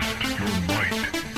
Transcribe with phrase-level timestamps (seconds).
[0.00, 1.33] Test your might.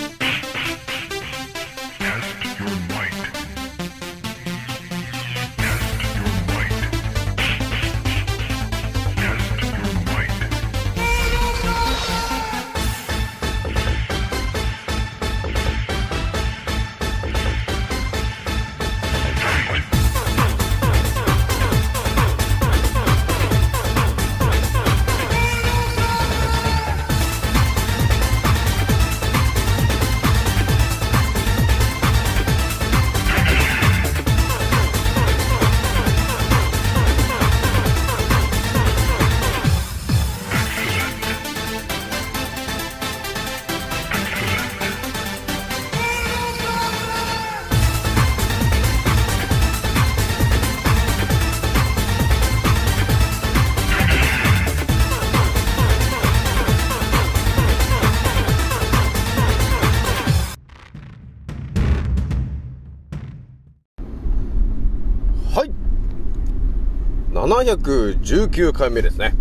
[67.67, 69.35] 719回目ですね。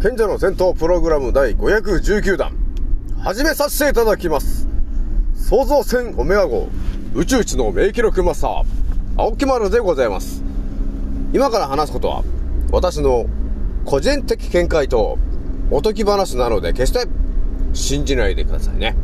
[0.00, 2.52] 賢者の戦闘プログラム第519弾。
[3.18, 4.66] 始めさせていただきます。
[5.36, 6.68] 創造船オメガ号
[7.14, 8.64] 宇宙一の名記録マスター、
[9.18, 10.42] 青木丸でございます。
[11.34, 12.24] 今から話すことは、
[12.72, 13.26] 私の
[13.84, 15.18] 個人的見解と
[15.70, 17.06] おとき話なので決して
[17.74, 18.96] 信じないでくださいね。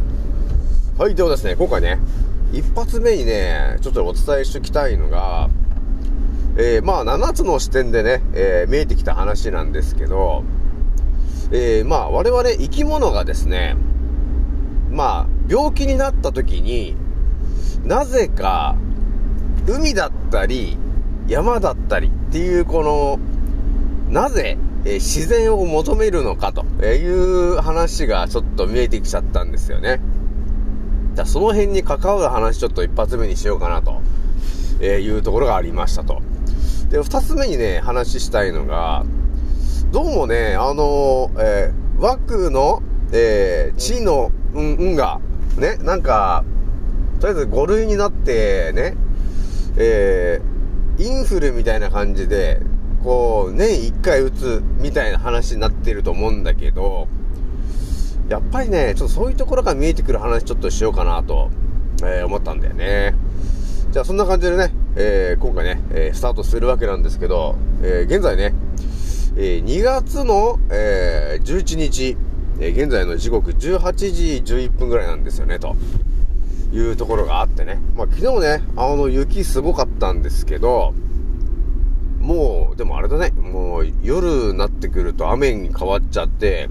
[0.97, 1.99] はい、ではですね、今回ね、
[2.55, 5.51] 一発目にね、ちょっとお伝えしておきたいのが、
[6.57, 10.45] えー、まあ、7つの視点でね、えー見えてきた話なんですけど、
[11.53, 13.77] えー、まあ、我々生き物がですね、
[14.91, 16.97] まあ、病気になった時に、
[17.85, 18.77] なぜか、
[19.67, 20.77] 海だったり、
[21.29, 23.19] 山だったりっていう、この、
[24.13, 30.01] なぜ、え自然を求めるのかという話がちょっと見えてきちゃったんですよね。
[31.15, 34.01] じゃあその辺に関わる話ちょっと一発目にしようかなと、
[34.81, 36.23] えいうところがありましたと。
[36.91, 39.05] で、二つ目にね、話したいのが、
[39.93, 45.21] どうもね、あのえー枠の、えー、地の、うん、うんが、
[45.59, 46.45] ね、なんか、
[47.21, 48.97] とりあえず5類になって、ね、
[49.77, 52.63] えー、インフルみたいな感じで、
[53.05, 57.07] こう、年1回打つみたいな話になってると思うんだけど、
[58.31, 61.51] やっぱりね、ちょっとそういうところが見えてくる話ちょっとしようかなと、
[62.03, 63.15] えー思ったんだよね。
[63.91, 68.55] じゃあそんな感じでね、えー今回ね、えースタートするわけなんですけど、えー現在ね、
[69.37, 72.17] え2月の、え11日、
[72.61, 73.93] え現在の時刻18
[74.45, 75.75] 時11分ぐらいなんですよね、と
[76.73, 77.81] いうところがあってね。
[77.97, 80.95] まあ昨日ね、あの雪すごかったんですけど、
[82.21, 86.69] もう、でもあれだね、もう夜になってくると雨に変わっちゃって、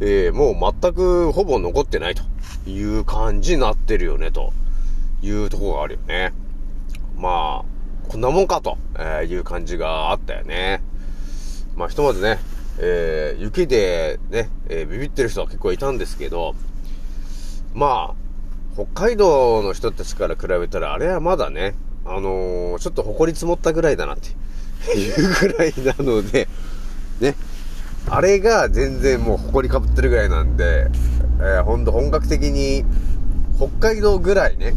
[0.00, 2.22] えもう全くほぼ残ってないと
[2.70, 4.52] いう感じになってるよね、と
[5.24, 6.32] いうところがあるよね。
[7.16, 10.82] まあ、こんなもんかと、えいう感じがあったよね。
[11.74, 12.38] まあ、ひとまずね、
[12.78, 16.54] えー雪でね、えービビってる人は結構いたんですけど、
[17.72, 18.14] まあ、
[18.74, 21.74] 北海道の人たちから比べたら、あれはまだね、
[22.04, 24.28] あのーちょっと埃積もったぐらいだなって
[24.98, 26.48] いうぐらいなので、
[27.20, 27.34] ね、
[28.10, 30.88] あれが全然もう埃かぶってるぐらいなんで、
[31.38, 32.84] えー、ほんと本格的に
[33.56, 34.74] 北海道ぐらいね、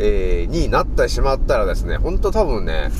[0.00, 2.90] えーになってしまったらですね、ほんと多分ね、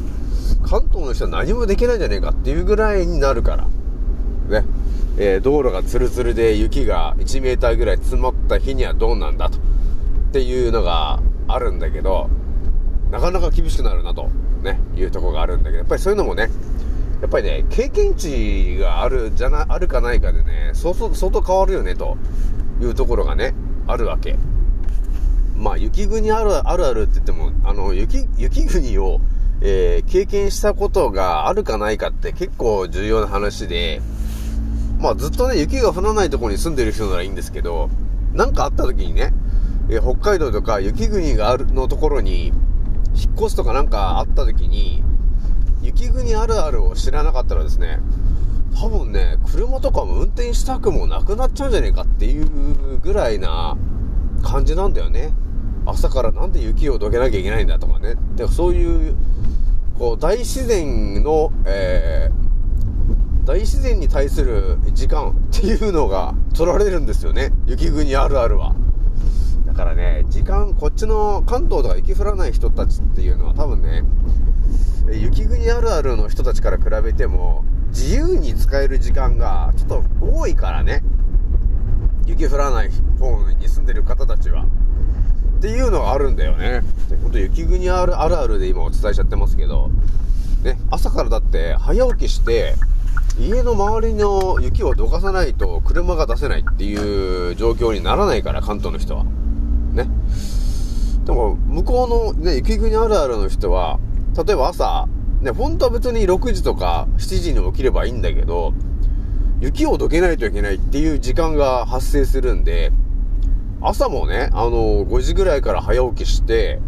[0.62, 3.64] 関東の人は何もできないんじゃねえかっていうぐらいになるから、
[4.60, 4.66] ね、
[5.16, 9.60] えー道路がツルツルで雪が1メーターぐらい積もった日にはどうなんだと、っ
[10.32, 12.28] ていうのがあるんだけど、
[13.10, 14.28] なかなか厳しくなるなと、
[14.62, 16.50] ね、いうところがあるんだけど、やっぱりそういうのもね、
[17.22, 22.16] やっぱりね、経験値がある、じゃな、あるかないかでね、相当、相当変わるよね、と
[22.80, 23.54] いうところがね、
[23.86, 24.36] あるわけ。
[25.60, 29.20] まあ、雪国ある、あるあるって言っても、あの、雪、雪国を、
[29.60, 34.00] えー経験したことがあるかないかって結構重要な話で、
[34.98, 37.90] まあ、ずっとね、雪が降らないところに住んでる人ならいいんですけど、
[38.32, 39.34] なんかあった時にね、
[39.90, 42.54] えー北海道とか雪国がある、のところに、
[43.14, 45.04] 引っ越すとかなんかあった時に、
[45.82, 48.00] 雪国あるあるを知らなかったらですね、
[48.80, 53.76] 多分ね、車とかも運転したくもなくなっちゃうんじゃねえかっていうぐらいな
[54.42, 55.34] 感じなんだよね。
[55.90, 58.16] 朝からなんで雪をどけなきゃいけないんだとかね。
[58.36, 59.16] でそういう、
[59.98, 67.52] こう、大自然の、えー、大自然に対する時間 っていうのが取られるんですよね。
[67.66, 68.74] 雪国あるあるは。
[69.66, 74.04] だからね、時間、こっちの関東とか雪降らない人たちっていうのは多分ね、
[75.12, 81.02] 雪国あるあるの人たちから比べても、自由に使える時間がちょっと多いからね。
[82.26, 84.66] 雪降らない方に住んでる方たちは。
[85.60, 86.80] っていうのがあるんだよね。
[87.22, 89.90] ほんと雪国あるあるあるで今お伝えしちゃってますけど、
[90.64, 92.76] ね、朝からだって早起きして、
[93.38, 99.24] 家の周りの雪をどかさないと車が出せないっていう状況にならないから、関東の人は。
[99.92, 100.08] ね。
[101.26, 103.98] でも、向こうのね、雪国あるあるの人は、
[104.42, 105.08] 例えば朝、
[105.42, 108.72] ね、本当は別に6時とか7時に起きればいいんだけど、
[109.60, 112.92] 雪をどけないといけないっていう時間が発生するんで、
[113.82, 116.80] 朝もね、あの、5時ぐらいから早起きして、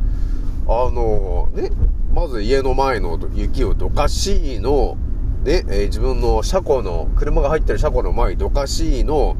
[0.68, 1.70] あの、ね、
[2.12, 4.98] まず家の前の雪をどかしいの、
[5.44, 9.36] ね、えー自分の車庫の、車が入ってる車庫の前どかしいの、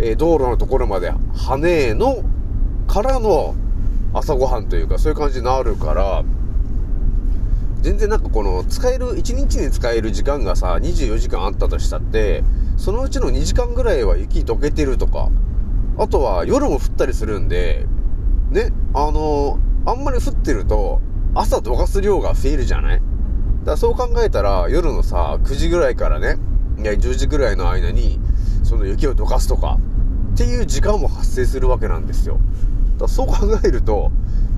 [0.00, 2.24] え道路のところまで跳ねの、
[2.88, 3.54] からの
[4.12, 6.24] 朝ごはんというか、そういう感じになるから、
[7.80, 12.42] 全然なんかこの、使える、1日に使える時間がさ、24時間あったとしたって、
[12.76, 15.30] そのうちの2時間ぐらいは雪溶けてるとか、
[15.98, 17.86] あとは夜も降ったりするんで、
[18.50, 21.00] ね、あのあんまり降ってると、
[21.34, 23.00] 朝どかす量が増えるじゃない？
[23.00, 26.36] だからそう考えたら、夜のさ、9時ぐらいからね、
[26.78, 28.20] いや10時ぐらいの間に、
[28.62, 29.78] その雪をどかすとか、
[30.34, 32.38] っていう時間も発生するわけなんですよ。
[32.96, 33.34] だそう考
[33.64, 34.12] えると、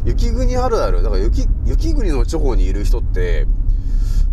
[0.05, 3.47] 雪国あるある、だから雪、雪国の地方にいる人って、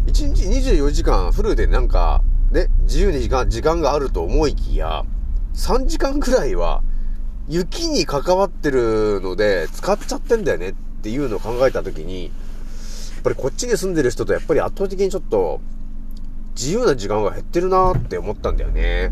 [0.07, 0.43] 1日
[0.75, 2.21] 24時間フルでなんか、
[2.51, 5.03] ね、自由に時間、時間があると思いきや、
[5.53, 6.83] 3時間くらいは、
[7.49, 12.29] 雪に関わってるので、使っちゃってんだよねっていうのを考えたときに、や
[13.19, 15.61] っぱりこっちに住んでる人とやっぱり圧倒的にちょっと、
[16.55, 19.11] 自由な時間が減ってるなーって思ったんだよね。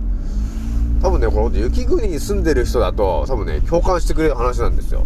[1.02, 5.06] 多分ね、この雪国に住んでる人だと、多分ね、共感してくれる話なんですよ。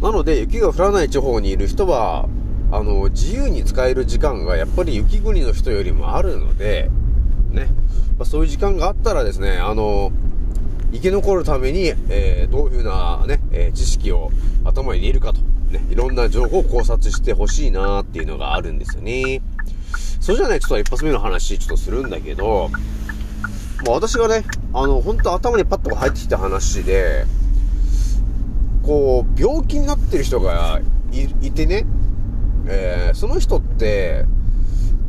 [0.00, 2.28] なので、雪が降らない地方にいる人は、
[2.70, 6.90] あの、自由に使える時間がやっぱり雪国の人よりもあるので、
[7.50, 7.68] ね、
[8.18, 10.12] まあ、そういう時間があったらですね、あの、
[10.92, 14.30] 生き残るために、えーどういうふうなね、えー知識を
[14.64, 15.40] 頭に入れるかと、
[15.70, 19.42] ね、いろんな情報を考察してほしいなっていうのがあるんですよね。
[20.20, 22.70] それじゃあね、ちょっと一発目の話ちょっとするんだけど、
[23.86, 27.26] まあ私がね、あの、本当頭にパッと入ってきた話で、
[28.82, 30.80] こう、病気になってる人が
[31.12, 31.86] いいてね、
[32.66, 34.24] えーその人って、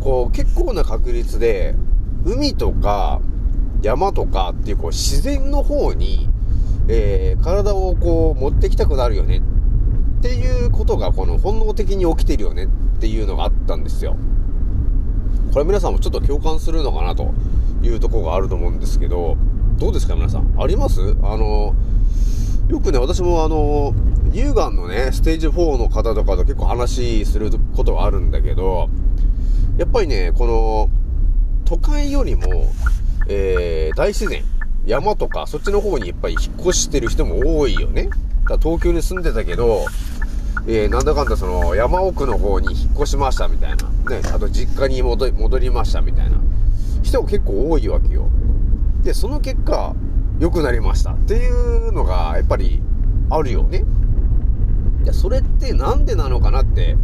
[0.02, 1.76] こう、結構な確率で、
[2.26, 3.22] 海とか
[3.81, 6.28] 山とかっていう、こう、自然の方に、
[6.88, 9.38] えー体をこう、持ってきたくなるよね
[10.20, 12.68] っていうことが、この本能的に起きてるよねっ
[13.00, 14.18] ていうのがあったんですよ。
[15.54, 17.31] これ皆さんもちょっと共感するのかなと
[17.81, 19.38] いうとこがあると思うんですけど、
[19.78, 20.62] どうですか皆さん？
[20.62, 21.00] あります？
[21.24, 21.74] あの、
[22.70, 23.94] よくね、私もあの、
[24.34, 28.90] 乳がんのね、ステージ4の方とかと結構話することがあるんだけど、
[29.78, 30.90] やっぱりね、この、
[31.66, 32.68] 都会よりも、
[33.30, 34.44] えー、大自然、
[34.88, 38.06] 山とか、そっちの方にやっぱり引っ越してる人も多いよね。
[38.06, 38.18] だか
[38.56, 39.86] ら東京に住んでたけど、
[40.68, 43.88] えー、なんだかんだその、山奥の方に引っ越しましたみたいな。
[44.10, 46.38] ね、あと実家に戻りましたみたいな
[47.04, 48.30] 人が結構多いわけよ。
[49.04, 49.94] で、その結果、
[50.40, 52.81] 良くなりましたっていうのが、やっぱり、
[53.30, 53.86] あるよね。
[55.04, 56.98] いや、それってなんでなのかなって、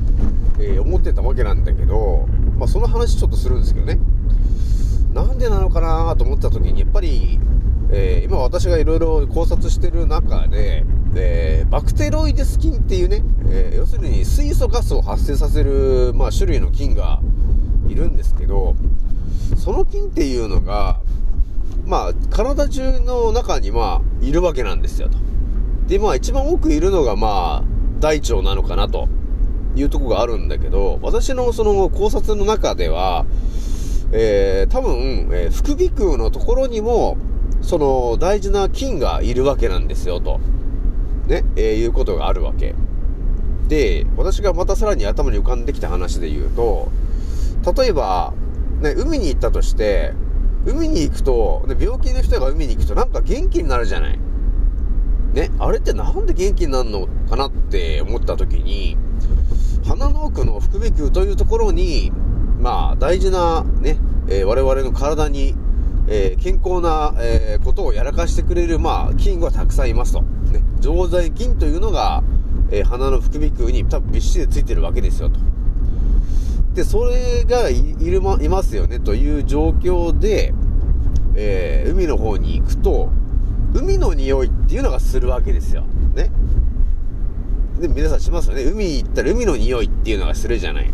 [0.57, 2.27] えー思ってたわけなんだけど、
[2.57, 3.99] まあ、その話ちょっとするんですけどね。
[5.15, 7.39] なんでなのかなと思った時に、やっぱり、
[7.89, 10.83] えー今私がいろいろ考察してる中で、
[11.15, 17.21] えーバクテロイデス菌っていうね、えー要するに水素ガスを発生させる、まあ、種類の菌が
[17.87, 18.75] いるんですけど、
[19.55, 20.99] その菌っていうのが、
[21.85, 25.17] まあ、体中の中に、まあ、いるわけなんですよ、と。
[25.87, 27.63] で、まあ、一番多くいるのが、まあ、
[28.01, 29.07] 大腸なのかな、と
[29.77, 33.25] いうとこがあるんだけど、私のその考察の中では、
[34.11, 37.17] えー、多分、えー副鼻腔のところにも、
[37.61, 40.39] その大事な菌がいるわけなんですよ、と。
[41.27, 42.75] ね、えーいうことがあるわけ。
[43.67, 46.89] で、私がまたさらに頭に浮かんできた話で言うと、
[47.75, 48.33] 例えば、
[48.81, 50.13] ね、海に行ったとして、
[50.65, 54.19] 海に行くと、ね、病気の人が海に行くとなんか元気になるじゃない。
[55.33, 58.97] ね、あれってなんで元気になるのかなって思った時に、
[59.85, 62.11] 鼻の奥の副鼻腔というところに、
[62.59, 63.97] まあ、大事なね、
[64.27, 65.55] えー我々の体に、
[66.07, 70.21] えー健康な、えーことをやらかしてくれる、まあ、菌がたくさんいますと。
[70.21, 72.23] ね、常在菌というのが、
[72.71, 75.39] えー鼻の副鼻腔に多分びっしりついてるわけですよと。
[76.73, 80.53] で、それがいるま、いますよねという状況で、
[81.35, 83.09] えー海の方に行くと、
[83.73, 85.83] 海の匂いっていうのがするわけですよ。
[86.15, 86.31] ね。
[87.79, 88.63] で、皆さんしますよね。
[88.63, 90.89] 海行ったら海の匂いっていうのがするじゃない。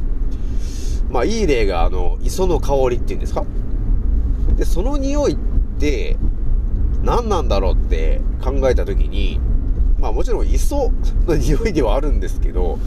[1.11, 3.45] まあ、いい例が、あの、磯の香りっていうんですか？
[4.55, 5.37] で、その匂いっ
[5.79, 6.17] て、
[7.03, 9.39] 何なんだろうって考えた時に、
[9.99, 10.91] まあもちろん磯
[11.27, 12.79] の匂いではあるんですけど、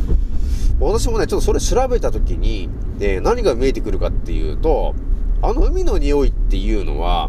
[0.80, 4.94] 私もね、ちょっとそれ調べた時に、えー何が見えてくるかっていうと、
[5.42, 7.28] あの海の匂いっていうのは、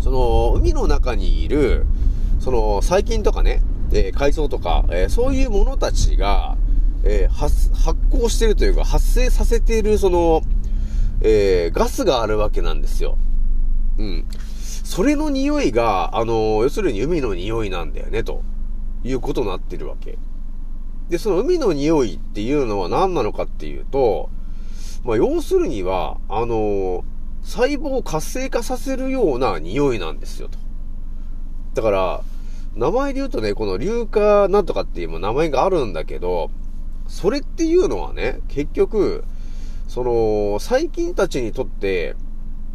[0.00, 1.86] その海の中にいる、
[2.40, 6.57] その細菌とかね、えー海藻とか、えーそういうものたちが、
[7.04, 10.42] えー発、発酵してるというか、発生させている、その、
[11.20, 13.18] えーガスがあるわけなんですよ。
[13.98, 14.24] うん。
[14.84, 18.42] それの匂いが、あの、要するに海の匂いなんだよね、と
[19.04, 20.18] いうことになってるわけ。
[21.08, 24.30] で、その海の匂いっていうのは何なのかっていうと、
[25.04, 27.04] まあ、要するには、あの、
[27.42, 30.58] 細胞を活性化させるような匂いなんですよ、と。
[31.74, 32.22] だから、
[32.74, 36.50] 名前で言うとね、この硫化なんとかっていう名前があるんだけど、
[37.08, 39.24] それっていうのはね、結局、
[39.88, 42.14] その、細菌たちにとって、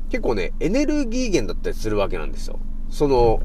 [0.09, 2.59] 結構ね、エネルギー源だったりするわけなんですよ。
[2.89, 3.41] その、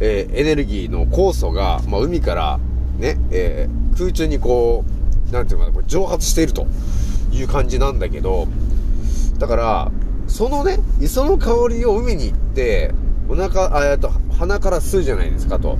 [0.00, 2.60] えーエネルギーの酵素が、まあ、海から、
[2.98, 4.84] ね、えー空中にこ
[5.28, 6.66] う、なんていうか、蒸発していると
[7.32, 8.46] いう感じなんだけど、
[9.38, 9.92] だから、
[10.28, 12.92] そのね、磯の香りを海に行って、
[13.28, 15.78] お腹、あ、えっと、鼻から吸うじゃないですかと。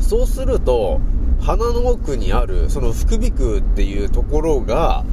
[0.00, 1.00] そうすると、
[1.42, 5.04] 鼻の奥にある、その副鼻腔っていうところが、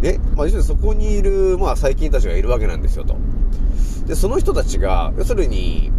[0.00, 3.16] ね、まあ、要するにそこにいる、まあ、細菌たちがいるわけなんですよと。
[4.06, 5.92] で、その人たちが、要するに、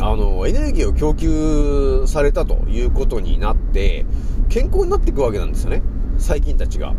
[0.00, 4.06] あの、エネルギーを供給されたということになって、
[4.48, 5.82] 健康になっていくわけなんですよね。
[6.18, 6.94] 細菌たちが。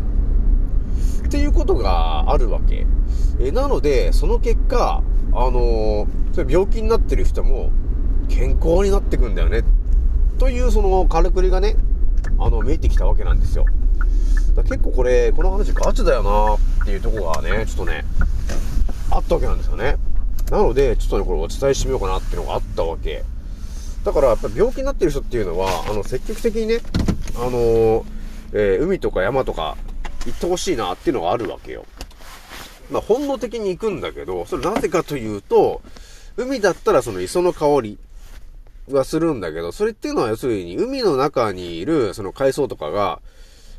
[1.26, 2.86] っていうことがあるわけ。
[3.40, 5.02] えなので、その結果、
[5.34, 7.70] あのそれ病気になってる人も
[8.28, 9.62] 健康になってくんだよね。
[10.42, 11.76] というそのからくりがね、
[12.36, 13.64] あの、見えてきたわけなんですよ。
[14.56, 18.04] だ結構これ、この話ガチだよなっていうとこがね、ちょっとね、
[19.12, 19.98] あったわけなんですよね。
[20.50, 23.22] なので、ちょっとね、これお伝えしてみようかなっていうのがあったわけ。
[24.02, 26.80] だから、やっぱ病気になってる人っていうのは、あの、積極的にね、
[27.36, 28.04] あのー
[28.54, 29.76] えー海とか山とか
[30.26, 31.84] 行ってほしいなっていうのがあるわけよ。
[32.90, 35.82] まあ、本能的に行くんだけど、それなぜかというと、
[36.36, 37.98] 海だったらその磯の香り
[38.90, 43.20] はするんだけど、それっていうのは要するに海の中にいるその海藻とかが、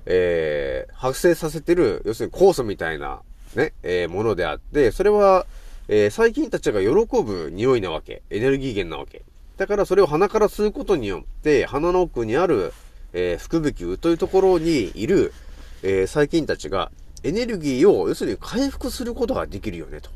[0.05, 3.21] えー、発生させてる、要するに酵素みたいな
[3.55, 5.45] ね、えーものであって、それは、
[5.87, 6.89] えー細菌たちが喜
[7.23, 8.21] ぶ匂いなわけ。
[8.29, 9.23] エネルギー源なわけ。
[9.57, 12.73] だからそれを鼻から吸うことによって、鼻の奥にある、
[13.13, 15.33] えー腹部球というところにいる、
[15.83, 16.91] えー細菌たちが
[17.23, 20.09] エネルギーを、要するに回復することができるよね、と。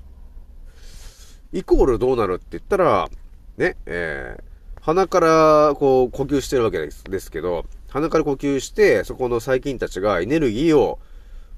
[1.54, 3.10] イコールどうなるって言ったら、
[3.58, 4.57] ね、えー
[4.88, 10.98] 鼻からこう呼吸してるわけですですけど、鼻から呼吸して、そこの細菌たちがエネルギーを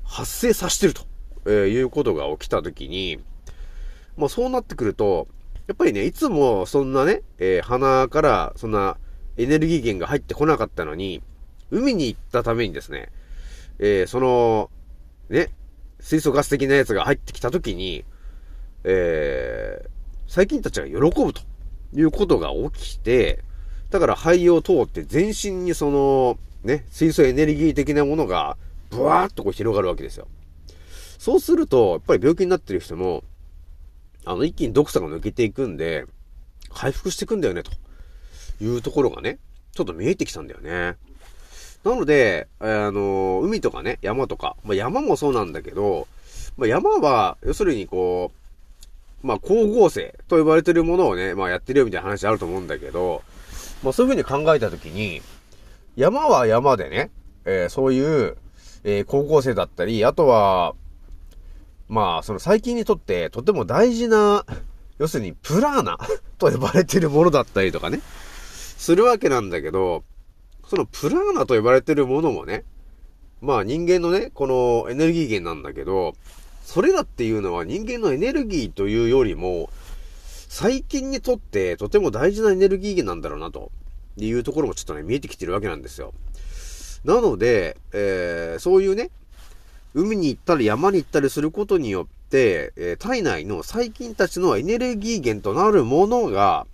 [0.04, 1.04] 発生させてると、
[1.46, 3.20] えーいうことが起きたときに、
[4.18, 5.28] まあそうなってくると、
[5.68, 8.98] やっぱりね、いつもそんなね、えー鼻からそんな
[9.38, 11.22] エネルギー源が入ってこなかったのに、
[11.70, 13.10] 海に行ったためにですね、
[13.78, 14.72] えーその、
[15.30, 15.50] ね、
[16.00, 18.06] 水素ガス的なやつが入ってきたときに、
[18.86, 19.90] えー
[20.26, 21.49] 細菌たちが喜ぶと。
[21.94, 23.44] いうことが起きて、
[23.90, 28.58] だから肺を通って全身にその、ね、水素エネルギー的なものが、
[28.90, 30.28] ブワーっとこう広がるわけですよ。
[31.18, 33.24] そうすると、やっぱり病気になってる人も、
[34.26, 36.06] あの、一気に毒素が抜けていくんで、
[36.72, 37.72] 回復していくんだよね、と
[38.64, 39.40] いうところがね、
[39.74, 40.98] ちょっと見えてきたんだよね。
[41.84, 46.08] なので、あの、海とかね、山とか、まあ、山もそうなんだけど、
[46.58, 48.39] まあ、山は、要するにこう、
[49.22, 53.22] まあ、光合成と呼ばれてるものをね、まあ、やってるよみたいな話あると思うんだけど、
[53.84, 55.22] まあ、そういうふうに考えたときに、
[55.96, 57.12] 山は山でね、
[57.46, 58.38] えーそういう、
[58.84, 60.74] えー光合成だったり、あとは、
[61.88, 64.46] まあ、その細菌にとってとても大事な、
[65.00, 65.98] 要するにプラーナ
[66.38, 68.02] と呼ばれてるものだったりとかね、
[68.78, 70.04] するわけなんだけど、
[70.68, 72.64] そのプラーナと呼ばれてるものもね、
[73.42, 76.14] まあ人間のね、このエネルギー源なんだけど、
[76.70, 79.72] それらっていうのは人間のエネルギーというよりも、
[80.50, 83.72] 細菌にとってとても大事なエネルギー源なんだろうなと
[84.18, 86.14] いうところもちょっとね、見えてきてるわけなんですよ。
[87.04, 89.10] なので、えーそういうね、
[89.96, 96.68] 海に行ったり山に行ったりすることによって、えー体内の細菌たちのエネルギー源となるものが、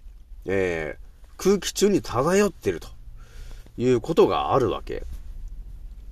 [0.45, 2.89] えー空気中に漂ってると
[3.77, 5.03] いうことがあるわけ。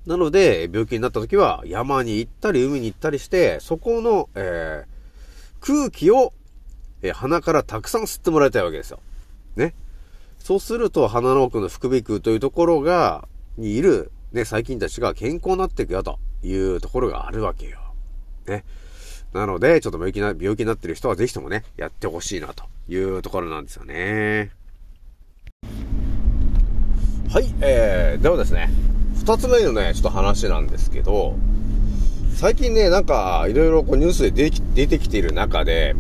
[0.06, 4.94] なので、病気になった時は山に行ったり海に行ったりして、そこの、えー
[5.66, 6.34] 空気を、
[7.02, 9.00] えー鼻からたくさん吸ってもらいたいわけですよ。
[9.56, 9.74] ね。
[10.40, 17.80] そうすると、鼻の奥の副鼻腔というところが、にいる、ね、細菌たちが健康になっていくよ、というところがあるわけよ。
[18.46, 18.66] ね。
[19.32, 24.52] なので、ちょっと病気な、病気になってる人はぜひともね、やってほしいな、というところなんですよね。
[27.30, 28.70] はい、えー、ではですね、
[29.26, 31.38] 二つ目のね、ちょっと話なんですけど、
[32.36, 35.96] 最近ね、なんか、いろいろこうニュースで出てきている中で、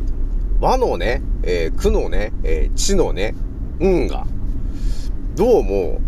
[0.59, 3.33] 和のね、えー、苦のね、えー、地のね、
[3.79, 4.27] 運が、
[5.35, 6.01] どうも、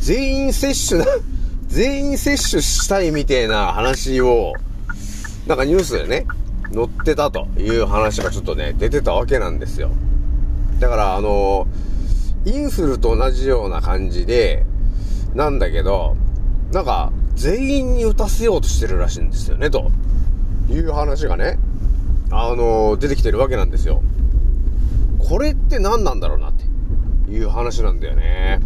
[0.00, 1.06] 全員接種な、
[1.68, 4.52] 全員接種したいみたいな話を、
[5.46, 6.26] なんかニュースでね、
[6.74, 9.90] 載ってたという話がちょっとね、出てたわけなんですよ。
[10.78, 11.66] だから、あの
[12.44, 14.66] インフルと同じような感じで、
[15.34, 16.16] なんだけど、
[16.72, 19.90] なんか、全員に打たせようとしてるらしいんですよね、と
[20.70, 21.58] いう話がね、
[22.30, 24.02] あの出てきてるわけなんですよ。
[25.18, 26.64] これって何なんだろうなって
[27.30, 28.60] いう話なんだよね。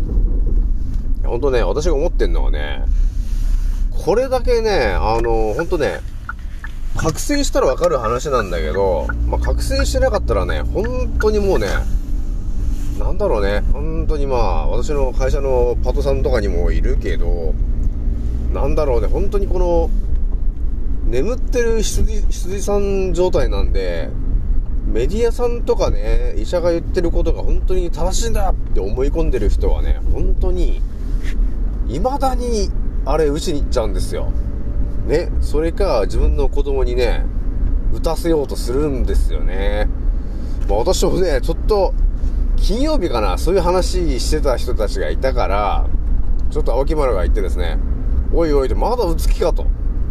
[1.25, 2.85] ほんとね、私が思ってんのはね、
[3.91, 6.01] これだけね、あのほんとね、
[6.97, 11.69] 覚醒したらわかる話なんだけど、まあ、覚醒してなかったらね、本当にもうね、
[12.99, 17.55] なんだろうね、本当にまあ、私の会社のパートさんとかにもいるけど、
[18.55, 19.91] なんだろうね、本当にこの、
[21.07, 24.09] 眠ってる羊、羊さん状態なんで、
[24.87, 30.81] メディアさんとかね、医者が言ってることが本当に正しいんだって思い込んでる人はね、本当に、
[31.89, 32.71] 未だに、
[33.05, 34.33] あれ、打ちに行っちゃうんですよ。
[35.07, 37.27] ね、それか、自分の子供にね、
[37.93, 39.89] 打たせようとするんですよね。
[40.69, 41.93] まあ私もね、ちょっと、
[42.57, 45.87] 金曜日かな、そういう話してた人たちがいたから、
[46.51, 47.79] ちょっと青木丸が言ってですね、
[48.33, 49.67] おいおいと、まだ打つ気かと。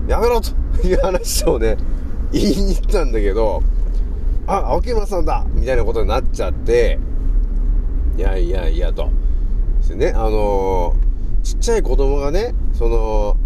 [0.08, 0.52] やめろと
[0.88, 1.78] いう話をね、
[2.32, 3.62] 言いに行ったんだけど、
[4.48, 7.00] あ、青木村さんだみたいなことになっちゃって、
[8.18, 9.10] いやいやいやと。
[9.80, 13.38] ですね、あのー、ちっちゃい子供がね、その、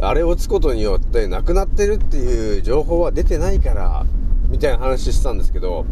[0.00, 4.06] あれを打つことによって亡くなってるっていう情報は出てないから、
[4.48, 5.84] みたいな話してたんですけど、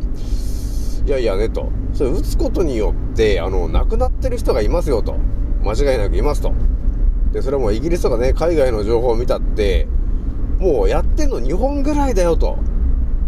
[1.08, 1.72] いやいやねと。
[1.94, 5.16] それ打つことによって、あの、亡くなってる人がいますよと。
[5.64, 6.52] 間違いなくいますと。
[7.32, 9.88] で、それはもうイギリスとかね、海外の情報を見たって、
[10.58, 12.58] もうやってんの2本ぐらいだよと。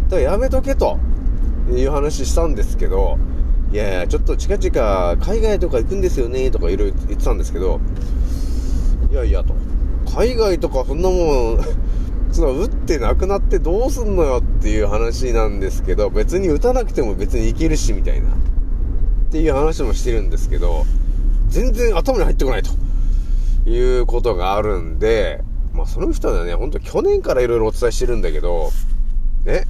[0.09, 0.99] だからやめとけと。
[1.71, 3.17] いう話したんですけど、
[3.71, 7.79] いやいや、ちょっと近々海外とか行くんですよね、とかいろいろ言ってたんですけど、
[9.11, 9.55] いやいやと。
[10.15, 11.59] 海外とかそんなもん、
[12.31, 18.29] その打ってなくなってどうすんのよっていう話なんですけど、別に打たなくても別にいけるし、みたいな。
[18.29, 18.33] っ
[19.31, 20.85] ていう話もしてるんですけど、
[21.49, 22.71] 全然頭に入ってこないと。
[23.65, 28.71] いうことがあるんで、まあその人はね、ほんと去年から色々お伝えしてるんだけど、
[29.45, 29.65] ね、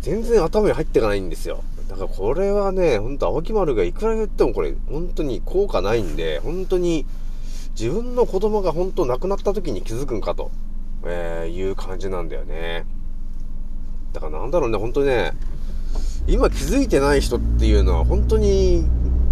[0.00, 1.62] 全然頭に入ってかないんですよ。
[1.88, 7.04] だからこれはね、ほんと青木丸がいくら言ってもこれ、本当に効果ないんで、本当に
[7.78, 10.50] 自分の子供が本当亡くなった時に気づくんかと、
[11.04, 12.84] えー、いう感じなんだよね。
[14.12, 15.32] だからなんだろうね、本当にね、
[16.26, 18.84] 今気づいてない人っていうのは本当に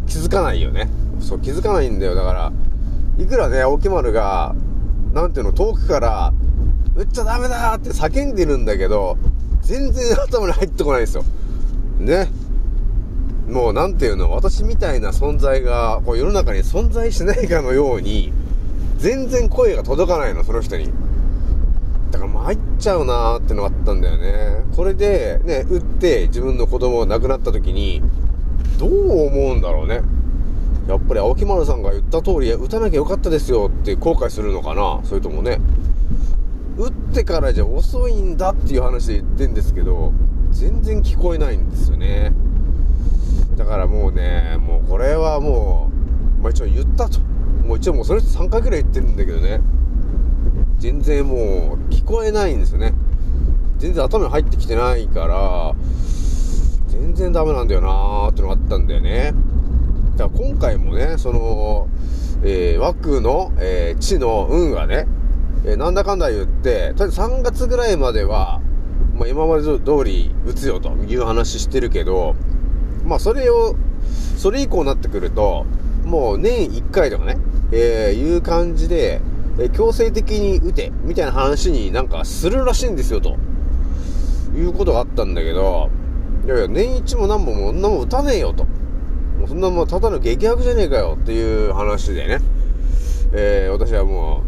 [0.06, 0.88] 気づかないよね。
[1.20, 2.14] そう、気づかないんだよ。
[2.14, 2.52] だから、
[3.18, 4.54] いくらね、青木丸が、
[5.12, 6.32] なんていうの、遠くから、
[6.96, 9.16] 打っちゃダメだって叫んでるんだけど、
[9.62, 11.24] 全然頭に入ってこないですよ。
[11.98, 12.28] ね。
[13.48, 18.32] もうなんていうの、私みたいな存在が、こう世の中に存在しないかのように、
[18.98, 20.90] 全然声が届かないの、その人に。
[22.10, 24.64] だから参っちゃうなーってのがあったんだよね。
[24.74, 28.02] これで、ね、打って自分の子供が亡くなった時に、
[28.78, 30.02] どう思うんだろうね。
[30.88, 35.60] やっぱり青木丸さんが言った通り、打たなきゃよかったですよって後悔するのかなそれともね、
[36.78, 40.14] 打ってからじゃ遅いんだっていう話で言ってんですけど、
[40.50, 42.32] 全然聞こえないんですよね。
[43.56, 45.90] だからもうね、もうこれはも
[46.38, 47.20] う、まあ一応言ったと。
[47.66, 49.60] もう一応もうその人3回くらい言ってるんだけどね。
[50.78, 52.94] 全然もう聞こえないんですよね。
[53.78, 55.74] 全然頭に入ってきてないから、
[56.88, 59.34] 全然ダメなんだよなーってのがあったんだよね。
[60.16, 61.88] だから今回もね、その、
[62.44, 65.06] えー、枠の、えー、地の運がね、
[65.64, 68.60] えー、なんだかんだ言って、とりあえず3月ぐらいまでは、
[69.16, 72.36] まあ、今まで通り打つよという話してるけど、
[73.04, 73.74] まあ、それを、
[74.36, 75.66] それ以降になってくると、
[76.04, 77.38] もう年1回とかね、
[77.72, 79.20] えー、いう感じで、
[79.58, 83.36] え、強制的に打て、みたいな話になんかするらしいんですよ、と。
[84.56, 85.90] いうことがあったんだけど、
[86.46, 88.64] いやいや、年一も何本も女も打たねえよ、と。
[89.38, 92.38] もうそんなもうただの激悪じゃねえかよっていう話でね、
[93.32, 94.42] えー、私はも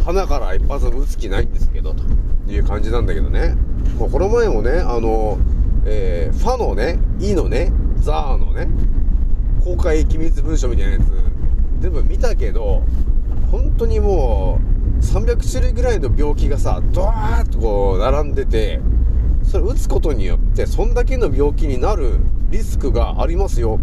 [0.00, 3.56] う、鼻から一発打つ気ないんですけど、という感じなんだけどね。
[3.98, 5.38] もうこの前もね、あの、
[5.84, 8.68] えー、ファのね、イのね、ザーのね、
[9.64, 11.04] 公開機密文書みたいなやつ、
[11.80, 12.82] 全部見たけど、
[13.50, 14.58] 本当にも
[15.00, 18.80] う、300種類ぐらいの病気がさ、ドワーッとこう、並んでて、
[19.42, 22.18] それ打つことによって、そんだけの病気になる
[22.50, 23.78] リスクがありますよ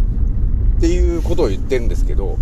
[0.78, 2.36] っていうことを言ってるんですけど、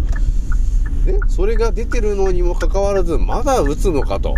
[1.06, 4.34] ね、それが出てるのにもかかわらず、まだ打つのかと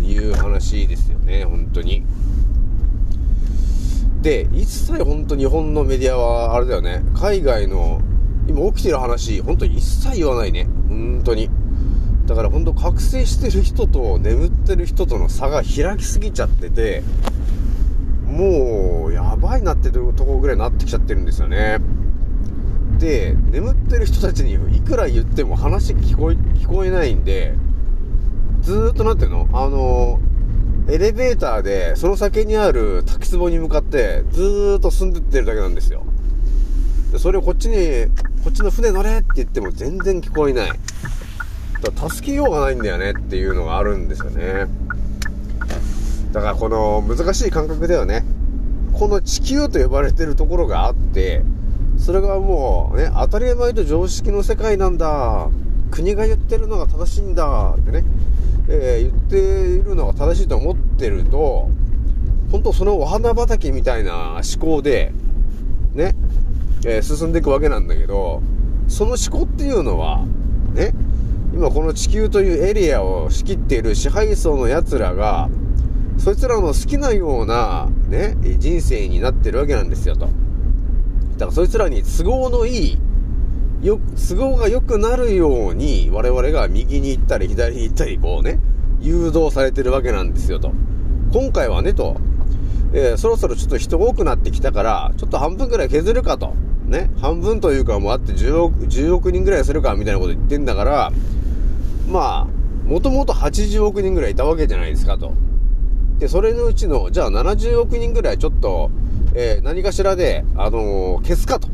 [0.00, 2.04] いう話ですよね、本当に。
[4.22, 8.00] で、一切本当日本のメディアはあれだよね、海外の
[8.48, 10.66] 今起きてる話、本当に一切言わないね。
[10.88, 11.50] 本当に。
[12.26, 17.02] だから本当覚醒してる人と眠ってる人との差が開きすぎちゃってて、
[18.26, 21.78] もう、やばいなってとこぐらいになってきちゃってるんですよね。
[22.98, 27.54] で、眠ってる人たちにいくら言っても話聞こえ、聞こえないんで、
[28.62, 30.18] ずーっとなんていうのあの、
[30.88, 36.04] エレベーターでその先にある滝壺に向かってずーっと進んでってるだけなんですよ。
[37.12, 38.08] でそれをこっちに、
[38.42, 40.70] こっちの船乗れって言っても全然聞こえない。
[41.84, 44.66] だから助けようがないんだよねっていうのがあるんですよね。
[46.32, 48.24] だからこの難しい感覚ではね、
[48.94, 51.44] この地球と呼ばれてるところがあって、
[51.98, 55.48] それがもうね、当たり前と常識の世界なんだ。
[55.90, 58.04] 国が言ってるのが正しいんだってね、
[58.68, 59.36] えー言って
[59.76, 61.68] いるのが正しいと思ってると、
[62.50, 65.12] 本当そのお花畑みたいな思考で、
[65.92, 66.16] ね、
[66.84, 68.42] えー進んでいくわけなんだけど、
[68.88, 70.24] その思考っていうのは、
[70.74, 70.92] ね、
[71.54, 75.48] 今この地球というエリアを仕切っている支配層の奴らが、
[76.18, 80.26] そいつらの好きなような、ね、人生になってるわけなんですよと。
[80.26, 80.30] だ
[81.38, 82.98] からそいつらに都合のいい、
[83.82, 88.58] よ、都合が良くなるように、我々が右に行ったり左に行ったり、こうね、
[89.00, 90.72] 誘導されてるわけなんですよと。
[91.32, 92.16] 今回はね、と、
[92.92, 96.52] えーそろそろちょっと人が多くなってきたから、ちょっと半分くらい削るかと。
[96.86, 101.12] ね、半分というかもうあって10億、10億人ぐらいするか、みたいなこと言ってんだから、
[102.08, 105.32] まあ、もともと80億人ぐらいいたわけじゃないですかと。
[106.18, 108.90] で、それのうちの、じゃあ70億人ぐらいちょっと、
[109.34, 111.68] えー何かしらで、あのー消すかと。
[111.68, 111.70] っ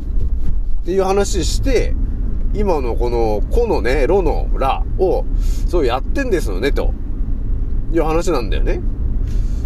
[0.85, 1.93] ていう話して、
[2.53, 5.25] 今のこの、このね、ロのラを、
[5.67, 6.93] そうやってんですよね、と。
[7.93, 8.81] いう話なんだよね。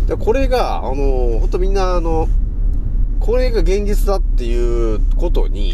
[0.08, 2.28] で、これが、あのー、ほんとみんな、あの、
[3.20, 5.74] これが現実だっていうことに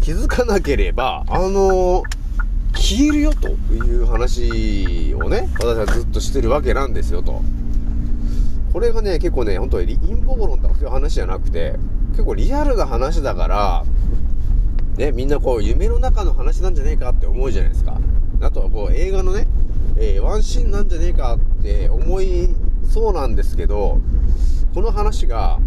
[0.00, 2.21] 気づかなければ、あのー
[2.74, 7.42] 消えるよという話をね、私はずっとしてるわけなんですよと。
[8.72, 11.76] これがね、結構ね、本当に陰謀論とかそういう話じゃなくて、
[12.12, 13.84] 結構リアルな話だから、
[14.96, 17.98] ね、みんなこう、夢の中の話なんじゃねえかって思うじゃないですか。
[18.40, 19.46] あとはこう、映画のね、
[19.96, 22.48] えーワンシーンなんじゃねえかって思い
[22.88, 23.98] そうなんですけど、
[24.74, 25.58] この話が、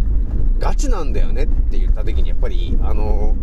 [0.59, 3.35] ガチなんだよねって言った時に、やっぱり、あの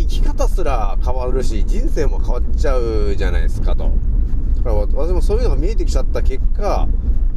[0.00, 3.90] 生き方すら変わるし、人生も変わっちゃうじゃないですかと。
[4.56, 6.88] だから私もそういうのが見えてきちゃった結果、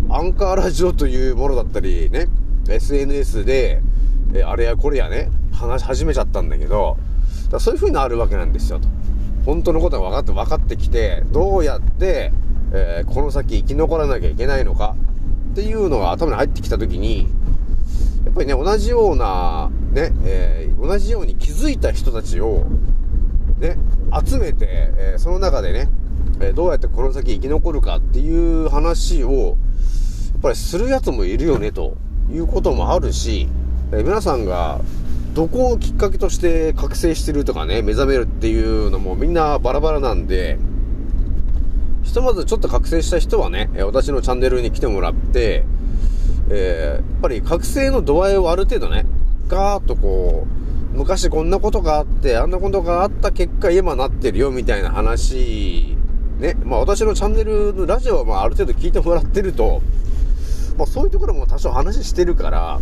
[0.09, 2.27] アンカーラジオというものだったりね、
[2.69, 3.81] SNS で、
[4.33, 6.97] えあれやこれやね、話し始めちゃったんだけど、
[7.49, 8.87] だそういう風になるわけなんですよと。
[9.45, 12.31] 本当のことが分かって分かってきて、どうやって、
[12.71, 14.95] えーこの先生き残らなきゃいけないのか
[15.51, 17.27] っていうのが頭に入ってきた時に、
[18.25, 22.65] やっぱりね、同じような、ね、えー同じように気づいた人たちを、
[23.59, 23.77] ね、
[24.25, 25.89] 集めて、えーその中でね、
[26.39, 31.97] えーどうやってこの先生き残るかっていう話を、やっぱりするやつもいるよね、と
[32.31, 33.47] いうこともあるし、
[33.91, 34.81] え皆さんが、
[35.33, 40.59] どこをきっかけとして覚醒してるとかね、目覚めるっていうのもみんなバラバラなんで、
[42.03, 45.65] ひとまずちょっと覚醒した人はね、私のチャンネルに来てもらって、
[46.49, 49.05] えーやっぱり覚醒の度合いをある程度ね、
[49.47, 50.45] ガーッとこ
[50.93, 55.95] う、昔こんなことがあって、あんなことがあった結果今なってるよみたいな話、
[56.39, 59.81] ね、まあ私のチャンネルのラジオはまあある程度聞いてもらってると、
[60.77, 62.79] まあそういうところも多少話してるから、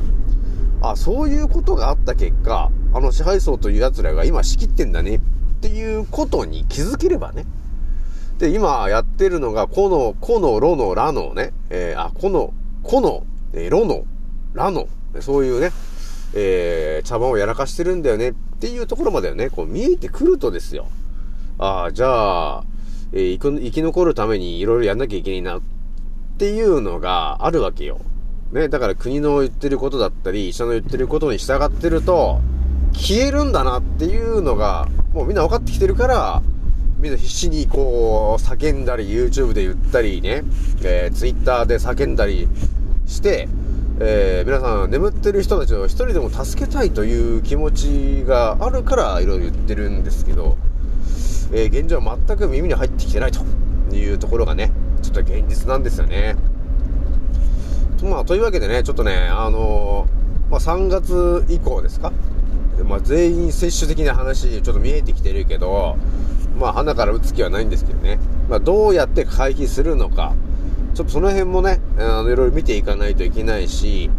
[0.82, 5.20] あ、そういうことがあった結果、あの支配層という奴らが今仕切ってんだねっ
[5.62, 7.46] ていうことに気づければね。
[8.40, 14.06] で、今やってるのが、この、この、ロの、ラのね、えーあ、この、この、えロの、
[14.54, 14.88] ラの、
[15.20, 15.72] そういうね、
[16.34, 20.88] えー茶番をやらかしてるんだよねっていうところまでね、こう見えてくるとですよ。
[21.58, 22.64] ああ、じゃあ、
[23.12, 25.62] えー生き生き残るためにいろいろやんなきゃいけないなっ
[26.38, 28.00] ていうのがあるわけよ。
[28.52, 32.42] ね、だから国の言ってることだったり、医者の言ってることに従ってると、
[32.94, 36.42] 消えるんだなっていうのが、もうみんな分かってきてるから、
[37.00, 40.44] みんな必死にこう、叫んだり、YouTube で言ったりね、
[40.84, 42.48] えー、Twitter で叫んだり
[43.12, 43.48] して、
[44.00, 50.58] えー皆さん眠ってる人たちを一人でも助けたいという気持ちがあるから、いろいろ言ってるんですけど、
[51.54, 53.44] えー現状は全く耳に入ってきてないと
[53.96, 54.72] いうところがね、
[55.02, 56.36] ちょっと現実なんですよね。
[58.04, 60.22] まあ、というわけでね、ちょっとね、あのー
[60.52, 62.12] まあ、3月以降ですか、
[62.84, 65.96] まあ、全員接種的な話ちょっと見えてきてるけど
[66.60, 68.20] まあ鼻から打つ気はないんですけどね、
[68.50, 70.36] まあ、どうやって回避するのか
[70.94, 74.10] ちょっとその辺もねあのいろいろ見ていかないといけないし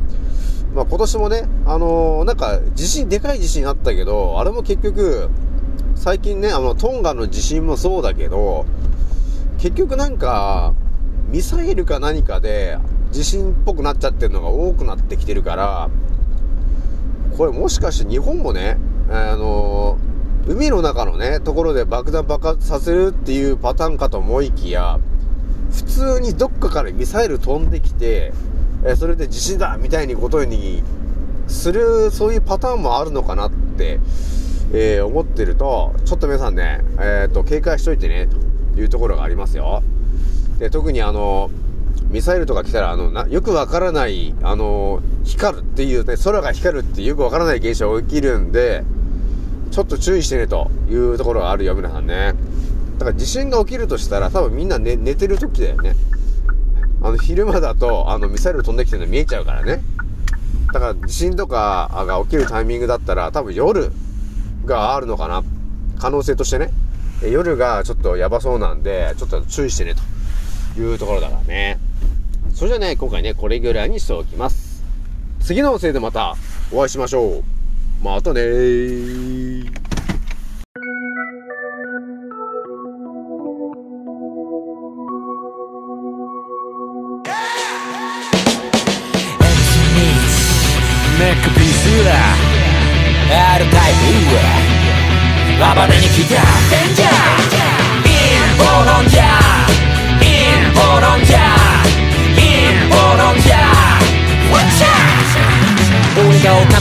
[0.75, 5.29] まあ、今年もね、あのー、なんか地震でかい地震あったけどあれも結局
[5.97, 8.65] 最近ねあのトンガの地震もそうだけど
[9.59, 10.75] 結局なんか
[11.29, 12.79] ミサイルか何かで
[13.11, 15.91] 地震っぽくなっちゃってるのが多くなってきてるから
[17.37, 18.79] これもしかして日本もね、
[19.11, 24.99] あのー、海の中のね、ところで爆弾爆発させるっていうパターンかと思いきや、
[25.73, 28.33] 普通にどっかからミサイル飛んできて、
[28.85, 30.83] えそれで地震だみたいにことに
[31.49, 34.01] する、そういうパターンもあるのかなって、
[34.73, 38.29] えー、思ってると、ちょっと皆さんね、えっ、と、警戒しといてね、
[38.75, 39.83] というところがありますよ。
[40.59, 41.51] で、特にあの、
[42.11, 48.83] ミサイルとか来たら、あの、な、よくわからない、あの、光るっていうね、空が光るっていうよくわからない現象が起きるんで、
[49.71, 52.35] ちょっと注意してね、というところがあるよ、皆さんね。
[53.03, 55.97] だから地震が起きるとしたら、多分みんな寝、寝てる時だよね。
[57.03, 59.83] あの、昼間だと、あの、ミサイル飛んできてるの見えちゃうからね。
[60.73, 63.91] だから地震とかが起きるタイミングだったら、多分夜
[64.65, 65.43] があるのかな。
[65.99, 66.71] 可能性としてね。
[67.29, 69.95] 夜がちょっとやばそうなんで、ちょっと注意してね、
[70.77, 71.81] というところだからね。
[72.55, 74.85] それじゃね、今回ね、これぐらいにしておきます。
[75.41, 76.37] 次の音声でまた
[76.71, 77.43] お会いしましょう。
[78.05, 79.82] またねー。
[95.63, 97.12] 暴れに来た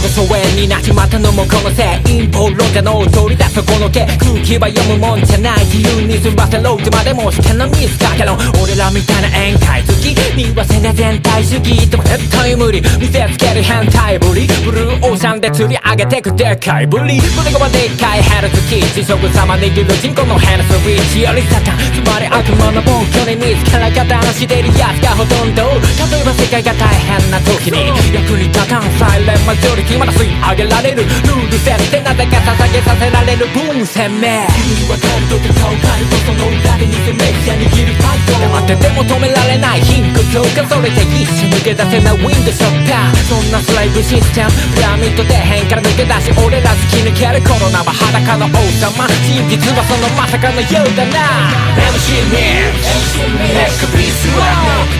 [0.01, 25.63] 俺が丘の疎遠になっちまったのもこのせい陰謀論者の通りだそこのけ空気は読むもんじゃない自由に済ませろってまでもしてのミスかけろ俺らみたいな宴会好き見忘れ全体主義とも絶対無理見せつける変態ぶりブルーオーシャンで釣り上げてくでかいぶり胸がでっかいヘルツキー地食様握る人口のヘルスリーチよりサタンつまり悪魔の本拠に見つから方のしてるやつがほとんど
[26.09, 31.04] 例えば世界が大変な時に役に立たんサイレンマジョリティまだ吸い上げられる。
[31.04, 33.47] ルール設定なぜか捧げさせられる。
[33.54, 34.27] 分鮮明。
[34.51, 43.15] 君に分かるとか顔変えるとその裏で偽メディア握るパッド黙ってても止められない貧困強化それで一瞬抜け出せないウィンドショッター。
[43.27, 48.49] そんなスライブシステムピラミッド底辺から抜け出し俺ら突き抜けるコロナは裸の王
[48.80, 49.08] 様。
[49.27, 51.51] 真実はそのまさかのようだな。
[51.95, 54.91] MC ミックネックピースは。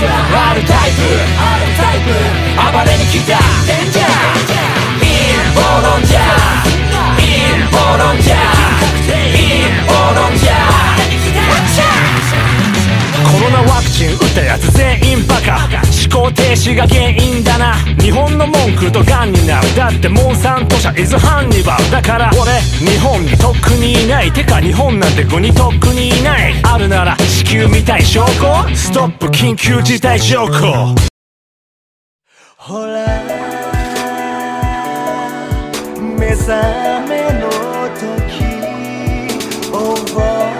[0.00, 2.10] R タイプ
[2.72, 3.36] 暴れに来た
[4.20, 10.60] デンジャーインジャーインボロンジャーインボロンジャー
[13.30, 15.68] コロナワクチン打ったやつ全員バカ。
[16.10, 17.74] 思考停止が原因だな。
[18.00, 24.32] 日本の文句とガンになるだってモンサント社イズハンニバルだから俺日本にとっくにいない。
[24.32, 28.74] てか日本なんて国とっくにいないあるなら地球みたい証拠。
[28.74, 30.94] ストップ緊急事態条項
[32.56, 33.59] ほら。
[36.36, 37.50] 覚めの
[37.98, 38.44] 時
[39.72, 40.50] over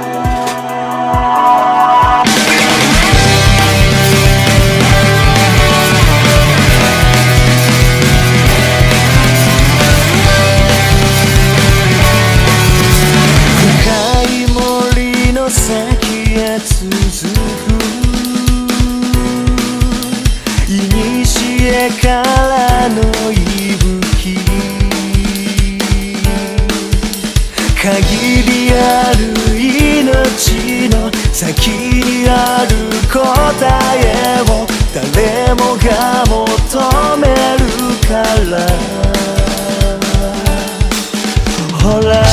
[13.57, 17.71] 深い森の先へ続く。
[21.71, 22.40] 古か
[30.89, 33.19] の先にある答
[33.97, 36.37] えを誰もが求
[37.19, 37.27] め
[37.59, 37.65] る
[38.07, 38.59] から。
[41.83, 42.30] ほら。